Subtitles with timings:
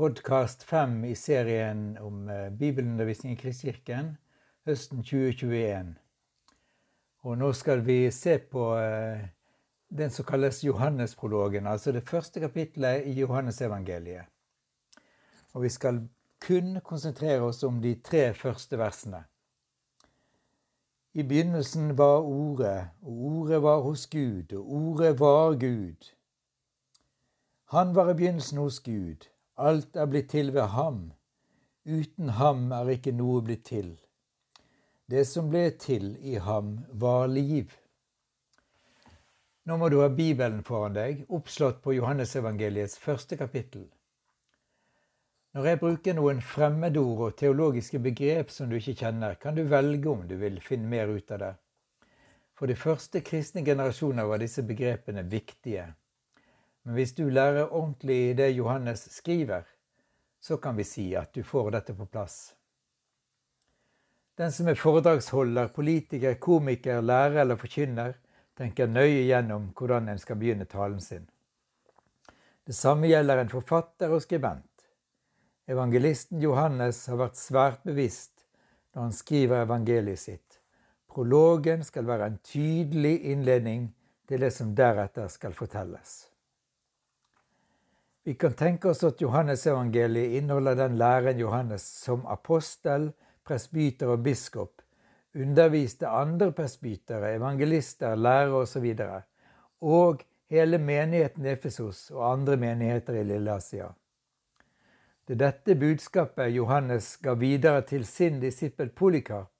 [0.00, 4.14] podkast fem i serien om eh, bibelundervisning i Kristkirken
[4.64, 5.90] høsten 2021.
[7.28, 9.26] Og nå skal vi se på eh,
[9.92, 14.24] den som kalles Johannesprologen, altså det første kapittelet i Johannesevangeliet.
[15.52, 15.98] Og vi skal
[16.46, 19.20] kun konsentrere oss om de tre første versene.
[21.12, 26.08] I begynnelsen var Ordet, og Ordet var hos Gud, og Ordet var Gud.
[27.76, 29.28] Han var i begynnelsen hos Gud.
[29.60, 31.10] Alt er blitt til ved ham.
[31.84, 33.92] Uten ham er ikke noe blitt til.
[35.10, 37.74] Det som ble til i ham, var liv.
[39.68, 43.84] Nå må du ha Bibelen foran deg, oppslått på Johannesevangeliets første kapittel.
[45.52, 50.08] Når jeg bruker noen fremmedord og teologiske begrep som du ikke kjenner, kan du velge
[50.08, 51.54] om du vil finne mer ut av det.
[52.56, 55.88] For de første kristne generasjoner var disse begrepene viktige.
[56.84, 59.66] Men hvis du lærer ordentlig det Johannes skriver,
[60.40, 62.54] så kan vi si at du får dette på plass.
[64.40, 68.14] Den som er foredragsholder, politiker, komiker, lærer eller forkynner,
[68.56, 71.26] tenker nøye gjennom hvordan en skal begynne talen sin.
[72.64, 74.64] Det samme gjelder en forfatter og skribent.
[75.68, 78.46] Evangelisten Johannes har vært svært bevisst
[78.94, 80.58] når han skriver evangeliet sitt.
[81.10, 83.90] Prologen skal være en tydelig innledning
[84.30, 86.29] til det som deretter skal fortelles.
[88.24, 93.12] Vi kan tenke oss at Johannesevangeliet inneholder den læren Johannes som apostel,
[93.44, 94.80] presbyter og biskop
[95.34, 98.94] underviste andre presbytere, evangelister, lærere osv.
[99.00, 99.22] Og,
[99.80, 103.88] og hele menigheten Efesos og andre menigheter i Lilleasia.
[105.28, 109.52] Det er dette budskapet Johannes ga videre til sin disippel Polikarp,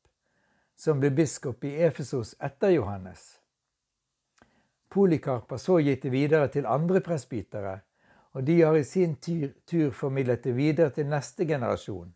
[0.77, 3.37] som ble biskop i Efesos etter Johannes.
[4.91, 7.79] Polikarp har så gitt det videre til andre presbytere,
[8.33, 12.13] og de har i sin tur formidlet det videre til neste generasjon.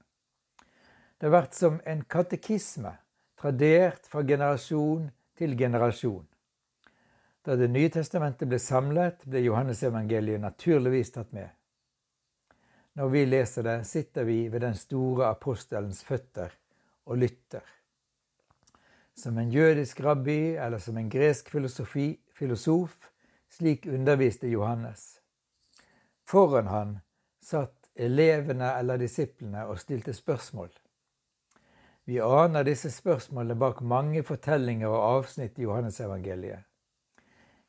[1.18, 2.92] Det har vært som en katekisme,
[3.40, 5.08] tradert fra generasjon
[5.38, 6.26] til generasjon.
[7.44, 11.50] Da Det nye testamentet ble samlet, ble Johannesevangeliet naturligvis tatt med.
[12.94, 16.54] Når vi leser det, sitter vi ved den store apostelens føtter
[17.06, 17.64] og lytter.
[19.14, 23.10] Som en jødisk rabbi eller som en gresk filosofi, filosof,
[23.50, 25.23] slik underviste Johannes.
[26.24, 26.98] Foran han
[27.42, 30.70] satt elevene eller disiplene og stilte spørsmål.
[32.04, 36.64] Vi aner disse spørsmålene bak mange fortellinger og avsnitt i Johannesevangeliet.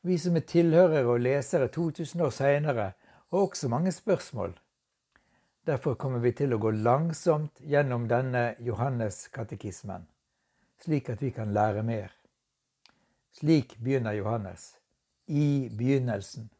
[0.06, 2.92] Vi som er tilhørere og lesere 2000 år seinere,
[3.32, 4.54] har også mange spørsmål.
[5.66, 10.06] Derfor kommer vi til å gå langsomt gjennom denne Johannes-katekismen,
[10.84, 12.12] slik at vi kan lære mer.
[13.34, 14.76] Slik begynner Johannes.
[15.28, 16.52] I begynnelsen.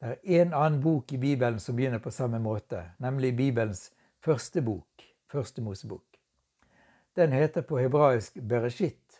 [0.00, 3.90] Det er en annen bok i Bibelen som begynner på samme måte, nemlig Bibelens
[4.22, 4.86] første bok,
[5.28, 6.04] Første Mosebok.
[7.16, 9.18] Den heter på hebraisk Bereshit,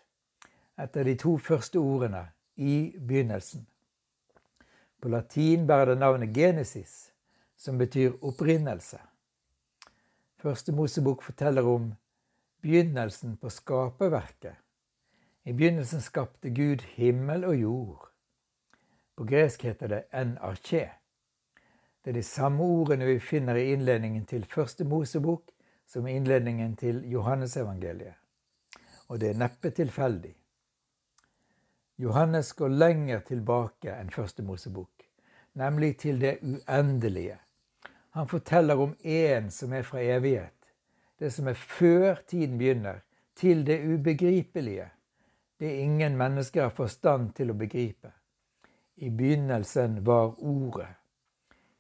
[0.81, 2.22] etter de to første ordene
[2.56, 3.66] i begynnelsen.
[5.03, 7.10] På latin bærer det navnet Genesis,
[7.56, 8.99] som betyr opprinnelse.
[10.41, 11.93] Første Mosebok forteller om
[12.62, 14.56] begynnelsen på skaperverket.
[15.45, 18.07] I begynnelsen skapte Gud himmel og jord.
[19.18, 20.88] På gresk heter det en arché.
[22.04, 25.50] Det er de samme ordene vi finner i innledningen til første Mosebok
[25.86, 28.14] som i innledningen til Johannesevangeliet.
[29.08, 30.30] Og det er neppe tilfeldig.
[31.98, 35.02] Johannes går lenger tilbake enn første Mosebok,
[35.58, 37.40] nemlig til det uendelige.
[38.14, 40.70] Han forteller om én som er fra evighet,
[41.18, 43.02] det som er før tiden begynner,
[43.34, 44.86] til det ubegripelige,
[45.58, 48.14] det ingen mennesker har forstand til å begripe.
[49.00, 50.88] I begynnelsen var Ordet.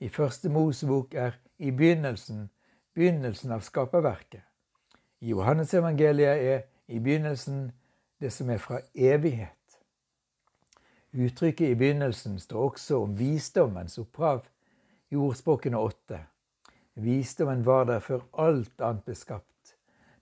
[0.00, 2.44] I første Mosebok er i begynnelsen
[2.94, 4.44] begynnelsen av skaperverket.
[5.20, 7.72] I Johannesevangeliet er i begynnelsen
[8.22, 9.80] det som er fra evighet.
[11.12, 14.46] Uttrykket 'i begynnelsen' står også om visdommens opphav
[15.10, 16.20] i ordspråkene åtte.
[16.94, 19.74] Visdommen var der før alt annet ble skapt.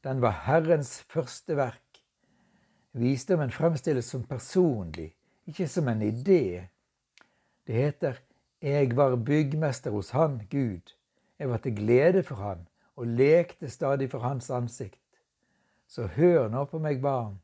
[0.04, 2.00] Den var Herrens første verk.
[2.92, 5.14] Visdommen fremstilles som personlig,
[5.46, 6.68] ikke som en idé
[7.66, 8.22] det heter
[8.62, 10.94] Jeg var byggmester hos Han, Gud.
[11.38, 12.66] Jeg var til glede for Han
[12.96, 15.00] og lekte stadig for Hans ansikt.
[15.86, 17.38] Så hør nå på meg, barn.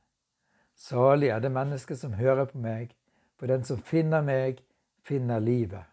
[0.75, 2.95] Salig er det mennesket som hører på meg,
[3.39, 4.63] for den som finner meg,
[5.05, 5.85] finner livet.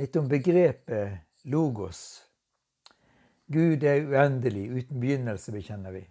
[0.00, 2.22] Litt om begrepet logos.
[3.52, 6.06] Gud er uendelig, uten begynnelse, bekjenner vi.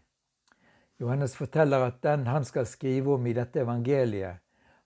[1.01, 4.37] Johannes forteller at den han skal skrive om i dette evangeliet,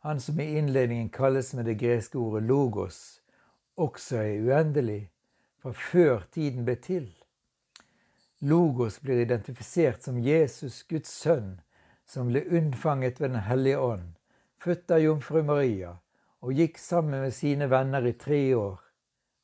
[0.06, 3.22] han som i innledningen kalles med det greske ordet logos,
[3.76, 5.10] også er uendelig,
[5.58, 7.08] fra før tiden ble til.
[8.46, 11.56] Logos blir identifisert som Jesus, Guds sønn,
[12.06, 14.14] som ble unnfanget ved Den hellige ånd,
[14.62, 15.96] født av jomfru Maria,
[16.46, 18.78] og gikk sammen med sine venner i tre år.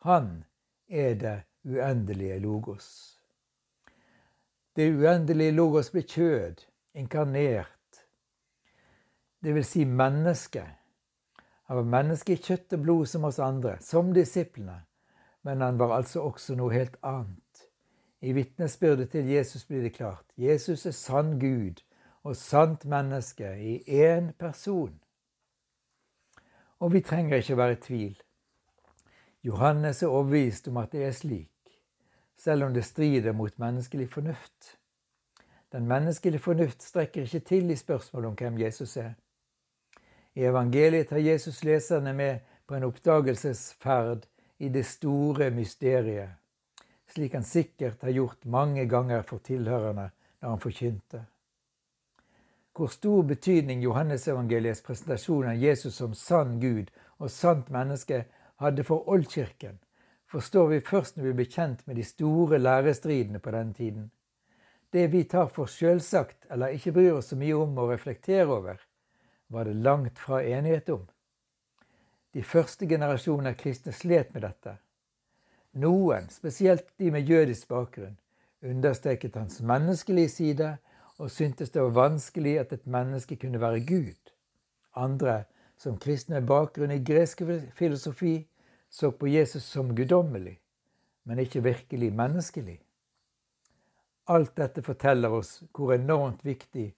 [0.06, 0.44] Han
[0.88, 3.18] er det uendelige Logos.
[4.78, 7.81] Det uendelige Logos ble kjød, inkarnert,
[9.44, 10.64] det vil si menneske.
[11.66, 14.82] Han var menneske i kjøtt og blod som oss andre, som disiplene,
[15.42, 17.38] men han var altså også noe helt annet.
[18.22, 21.82] I vitnesbyrdet til Jesus blir det klart Jesus er sann Gud
[22.24, 25.00] og sant menneske i én person.
[26.80, 28.14] Og vi trenger ikke å være i tvil.
[29.44, 31.74] Johannes er overbevist om at det er slik,
[32.38, 34.76] selv om det strider mot menneskelig fornuft.
[35.72, 39.14] Den menneskelige fornuft strekker ikke til i spørsmålet om hvem Jesus er.
[40.34, 44.26] I evangeliet tar Jesus leserne med på en oppdagelsesferd
[44.58, 46.38] i det store mysteriet,
[47.12, 51.26] slik han sikkert har gjort mange ganger for tilhørerne når han forkynte.
[52.72, 58.24] Hvor stor betydning Johannesevangeliets presentasjon av Jesus som sann Gud og sant menneske
[58.64, 59.82] hadde for Oldkirken,
[60.32, 64.08] forstår vi først når vi blir kjent med de store lærestridene på den tiden.
[64.94, 68.80] Det vi tar for selvsagt eller ikke bryr oss så mye om å reflektere over,
[69.52, 71.08] var det langt fra enighet om.
[72.34, 74.78] De første generasjoner kristne slet med dette.
[75.84, 78.16] Noen, spesielt de med jødisk bakgrunn,
[78.64, 80.70] understreket hans menneskelige side
[81.18, 84.32] og syntes det var vanskelig at et menneske kunne være Gud.
[84.96, 85.44] Andre,
[85.78, 87.44] som kristne med bakgrunn i gresk
[87.76, 88.48] filosofi,
[88.90, 90.60] så på Jesus som guddommelig,
[91.24, 92.80] men ikke virkelig menneskelig.
[94.28, 96.94] Alt dette forteller oss hvor enormt viktig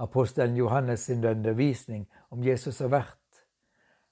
[0.00, 3.20] apostelen Johannes sin undervisning om Jesus har vært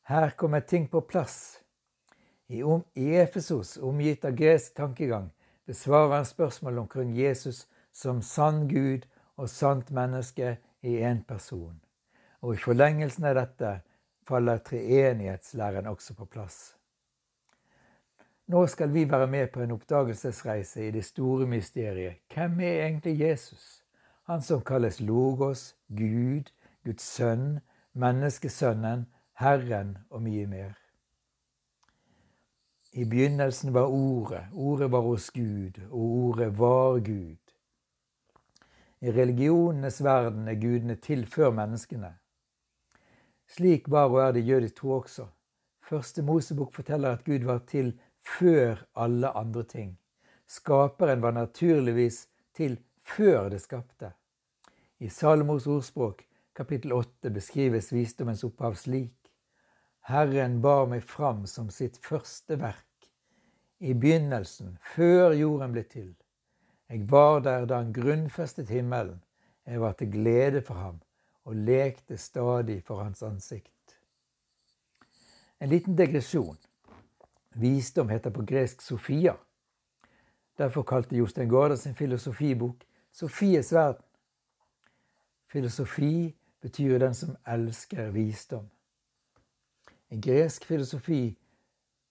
[0.09, 1.61] her kommer ting på plass.
[2.47, 5.27] I, om, I Efesos, omgitt av gresk tankegang,
[5.69, 9.05] besvarer han spørsmål omkring Jesus som sann Gud
[9.37, 11.77] og sant menneske i én person.
[12.41, 13.75] Og i forlengelsen av dette
[14.25, 16.57] faller treenighetslæren også på plass.
[18.49, 22.23] Nå skal vi være med på en oppdagelsesreise i det store mysteriet.
[22.33, 23.78] Hvem er egentlig Jesus?
[24.29, 26.51] Han som kalles Logos, Gud,
[26.85, 27.61] Guds sønn,
[27.97, 29.07] menneskesønnen
[29.41, 30.75] Herren og mye mer.
[32.93, 37.55] I begynnelsen var Ordet, Ordet var hos Gud, og Ordet var Gud.
[39.01, 42.13] I religionenes verden er gudene til før menneskene.
[43.49, 45.27] Slik var og er det jødisk tro også.
[45.81, 49.97] Første Mosebok forteller at Gud var til før alle andre ting.
[50.47, 54.18] Skaperen var naturligvis til før det skapte.
[55.01, 59.15] I Salmos ordspråk kapittel 8 beskrives visdommens opphav slik.
[60.11, 63.07] Herren bar meg fram som sitt første verk,
[63.79, 66.09] i begynnelsen, før jorden ble til.
[66.91, 69.21] Jeg var der da han grunnfestet himmelen.
[69.69, 70.99] Jeg var til glede for ham
[71.47, 73.95] og lekte stadig for hans ansikt.
[75.61, 76.59] En liten degresjon.
[77.55, 79.37] Visdom heter på gresk Sofia.
[80.59, 84.08] Derfor kalte Jostein Gaarder sin filosofibok Sofies verden.
[85.49, 88.69] Filosofi betyr den som elsker visdom.
[90.09, 91.37] I gresk filosofi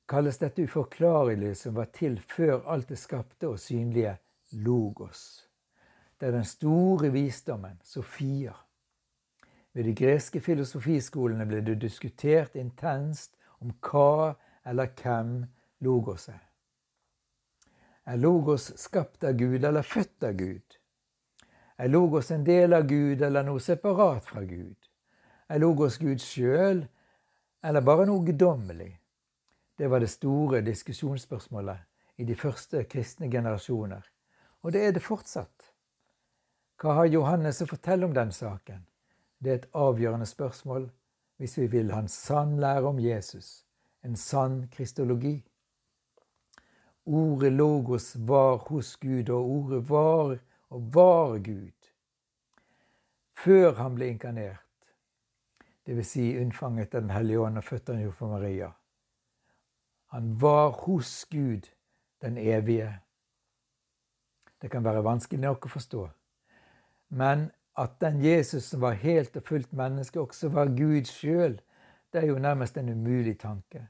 [0.09, 4.17] kalles dette uforklarlige som var til før alt det skapte og synlige,
[4.51, 5.49] logos.
[6.19, 8.53] Det er den store visdommen, Sofia.
[9.73, 14.33] Ved de greske filosofiskolene ble det diskutert intenst om hva
[14.65, 15.43] eller hvem
[15.85, 16.41] logos er.
[18.07, 20.76] Er logos skapt av Gud eller født av Gud?
[21.77, 24.77] Er logos en del av Gud eller noe separat fra Gud?
[25.49, 26.87] Er logos Gud sjøl
[27.63, 28.95] eller bare noe guddommelig?
[29.77, 31.85] Det var det store diskusjonsspørsmålet
[32.17, 34.01] i de første kristne generasjoner,
[34.65, 35.69] og det er det fortsatt.
[36.81, 38.81] Hva har Johannes å fortelle om den saken?
[39.37, 40.89] Det er et avgjørende spørsmål
[41.37, 43.67] hvis vi vil ha en sann lære om Jesus,
[44.01, 45.43] en sann kristologi.
[47.05, 51.91] Ordet logos var hos Gud, og ordet var og var Gud.
[53.37, 54.63] Før han ble inkarnert
[55.87, 56.09] dvs.
[56.09, 58.71] Si unnfanget av Den hellige ånd og født av jomfru Maria.
[60.11, 61.69] Han var hos Gud,
[62.21, 62.99] den evige.
[64.61, 66.07] Det kan være vanskelig nok å forstå.
[67.09, 71.59] Men at den Jesus som var helt og fullt menneske, også var Gud sjøl,
[72.11, 73.87] det er jo nærmest en umulig tanke.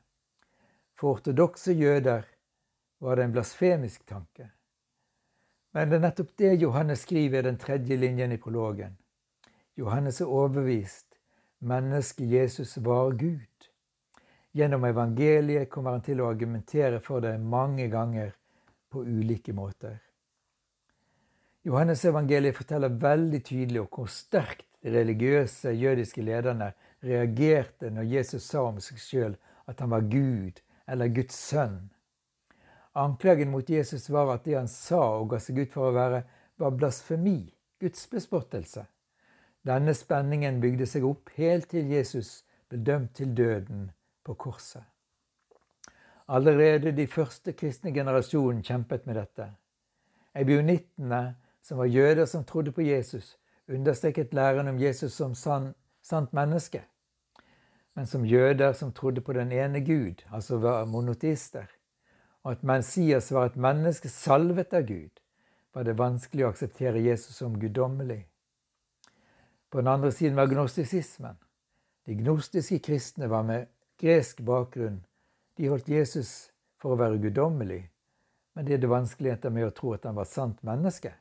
[0.97, 2.25] For ortodokse jøder
[2.99, 4.49] var det en blasfemisk tanke.
[5.77, 8.95] Men det er nettopp det Johannes skriver i den tredje linjen i prologen.
[9.77, 11.05] Johannes er overbevist
[11.59, 13.67] Mennesket Jesus var Gud.
[14.57, 18.31] Gjennom evangeliet kommer han til å argumentere for det mange ganger
[18.89, 19.99] på ulike måter.
[21.61, 26.71] Johannes evangeliet forteller veldig tydelig om hvor sterkt de religiøse jødiske lederne
[27.05, 29.37] reagerte når Jesus sa om seg sjøl
[29.69, 30.57] at han var Gud
[30.89, 31.83] eller Guds sønn.
[32.97, 36.23] Anklagen mot Jesus var at det han sa og ga seg ut for å være,
[36.57, 37.43] var blasfemi,
[37.77, 38.87] gudsbespottelse.
[39.61, 43.91] Denne spenningen bygde seg opp helt til Jesus ble dømt til døden
[44.25, 44.81] på korset.
[46.27, 49.51] Allerede de første kristne generasjonen kjempet med dette.
[50.33, 53.37] Ebionittene, som var jøder som trodde på Jesus,
[53.69, 56.81] understreket læren om Jesus som sann, sant menneske.
[57.93, 61.76] Men som jøder som trodde på den ene Gud, altså var monoteister, og
[62.51, 65.19] at Messias var et menneske salvet av Gud,
[65.75, 68.23] var det vanskelig å akseptere Jesus som guddommelig.
[69.69, 71.35] På den andre siden var gnostisismen.
[72.07, 73.67] De gnostiske kristne var med
[73.99, 75.03] gresk bakgrunn.
[75.59, 76.49] De holdt Jesus
[76.79, 77.83] for å være guddommelig,
[78.55, 81.11] men de hadde vanskeligheter med å tro at han var sant menneske.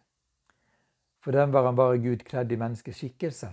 [1.21, 3.51] For dem var han bare Gud kledd i menneskeskikkelse.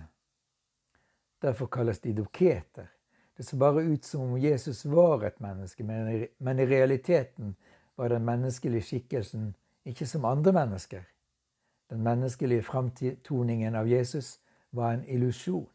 [1.42, 2.93] Derfor kalles de doketer.
[3.36, 5.84] Det så bare ut som om Jesus var et menneske,
[6.38, 7.56] men i realiteten
[7.96, 11.02] var den menneskelige skikkelsen ikke som andre mennesker.
[11.90, 15.68] Den menneskelige framtoningen av Jesus var en illusjon.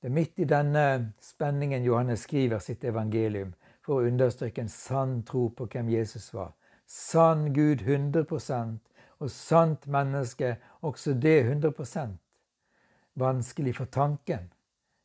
[0.00, 5.22] Det er midt i denne spenningen Johannes skriver sitt evangelium for å understreke en sann
[5.24, 6.52] tro på hvem Jesus var.
[6.86, 8.78] Sann Gud 100%
[9.18, 12.18] og sant menneske, også det 100%
[13.14, 14.50] Vanskelig for tanken.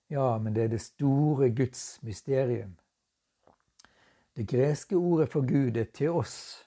[0.09, 2.75] Ja, men det er det store Guds mysterium.
[4.35, 6.65] Det greske ordet for Gud er til oss.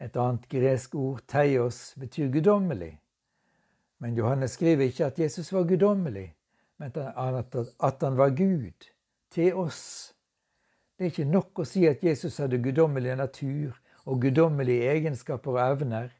[0.00, 2.98] Et annet gresk ord, teios, betyr guddommelig.
[3.98, 6.32] Men Johannes skriver ikke at Jesus var guddommelig
[6.82, 6.92] men
[7.80, 8.88] at han var Gud
[9.30, 10.14] til oss.
[10.98, 15.62] Det er ikke nok å si at Jesus hadde guddommelig natur og guddommelige egenskaper og
[15.62, 16.10] evner,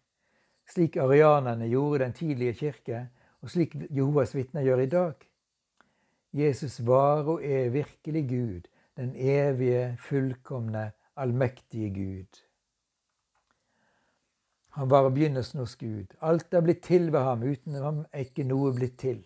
[0.70, 3.06] slik arianerne gjorde den tidlige kirke,
[3.42, 5.26] og slik Jehovas vitner gjør i dag.
[6.32, 12.42] Jesus var og er virkelig Gud, den evige, fullkomne, allmektige Gud.
[14.72, 16.14] Han var begynnelsen hos Gud.
[16.20, 17.42] Alt er blitt til ved ham.
[17.42, 19.20] Uten ham er ikke noe blitt til.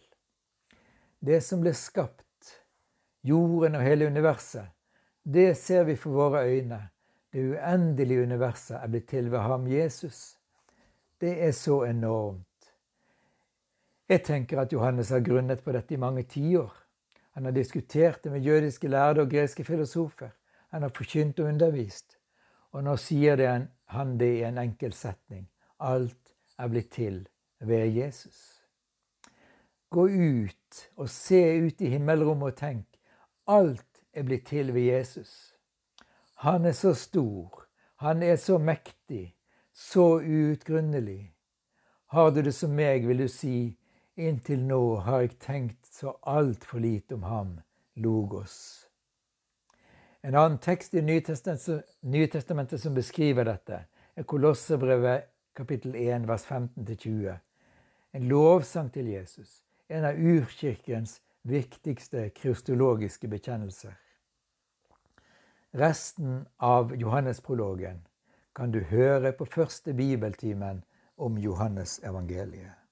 [1.23, 2.51] Det som ble skapt,
[3.23, 4.67] jorden og hele universet,
[5.23, 6.81] det ser vi for våre øyne.
[7.33, 10.39] Det uendelige universet er blitt til ved ham Jesus.
[11.21, 12.43] Det er så enormt.
[14.09, 16.86] Jeg tenker at Johannes har grunnet på dette i mange tiår.
[17.37, 20.29] Han har diskutert det med jødiske lærde og greske filosofer.
[20.73, 22.17] Han har forkynt og undervist.
[22.73, 23.51] Og nå sier det
[23.93, 25.43] han det i en enkel setning.
[25.79, 27.27] Alt er blitt til
[27.61, 28.63] ved Jesus.
[29.93, 32.87] Gå ut og se ut i himmelrommet og tenk.
[33.47, 35.53] Alt er blitt til ved Jesus.
[36.41, 37.67] Han er så stor.
[37.97, 39.37] Han er så mektig.
[39.73, 41.35] Så uutgrunnelig.
[42.07, 43.77] Har du det som meg, vil du si,
[44.17, 47.61] inntil nå har jeg tenkt så altfor lite om ham,
[47.95, 48.87] Logos.
[50.23, 53.85] En annen tekst i Nytestamentet som beskriver dette,
[54.17, 57.37] er Kolosserbrevet kapittel 1, vers 15-20.
[58.13, 63.95] En lovsang til Jesus en av urkirkens viktigste kristologiske bekjennelser.
[65.77, 68.01] Resten av Johannesprologen
[68.57, 70.83] kan du høre på første bibeltimen
[71.17, 72.86] om Johannes evangeliet.